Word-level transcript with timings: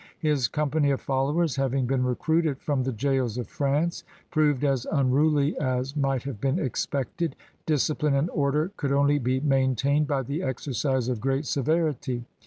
His 0.17 0.47
company 0.47 0.89
of 0.89 0.99
followers, 0.99 1.57
having 1.57 1.85
been 1.85 2.01
recruited 2.03 2.59
from 2.59 2.81
the 2.81 2.91
jails 2.91 3.37
of 3.37 3.45
France, 3.47 4.03
proved 4.31 4.63
as 4.63 4.87
unruly 4.91 5.55
as 5.59 5.95
might 5.95 6.23
have 6.23 6.41
been 6.41 6.57
expected. 6.57 7.35
Discipline 7.67 8.15
and 8.15 8.27
order 8.31 8.71
could 8.77 8.91
only 8.91 9.19
be 9.19 9.41
maintained 9.41 10.07
by 10.07 10.23
the 10.23 10.41
exercise 10.41 11.07
of 11.07 11.21
great 11.21 11.45
sever 11.45 11.87
ity. 11.89 12.25